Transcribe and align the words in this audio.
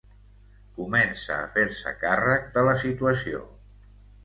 Comença 0.77 1.35
a 1.41 1.51
fer-se 1.59 1.95
càrrec 2.05 2.51
de 2.57 2.65
la 2.71 2.75
situació. 2.87 3.45